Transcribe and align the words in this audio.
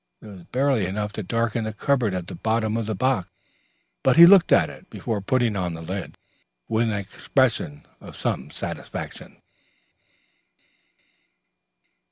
There 0.19 0.31
was 0.31 0.45
barely 0.45 0.87
enough 0.87 1.13
to 1.13 1.21
darken 1.21 1.63
the 1.63 1.73
cardboard 1.73 2.15
at 2.15 2.25
the 2.25 2.33
bottom 2.33 2.75
of 2.75 2.87
the 2.87 2.95
box, 2.95 3.29
but 4.01 4.15
he 4.17 4.25
looked 4.25 4.51
at 4.51 4.67
it, 4.67 4.89
before 4.89 5.21
putting 5.21 5.55
on 5.55 5.75
the 5.75 5.83
lid, 5.83 6.17
with 6.67 6.89
an 6.89 6.95
expression 6.97 7.85
of 7.99 8.17
some 8.17 8.49
satisfaction. 8.49 9.39